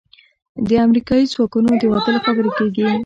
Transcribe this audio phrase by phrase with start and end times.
[0.67, 2.85] د امریکايي ځواکونو د وتلو خبرې کېږي.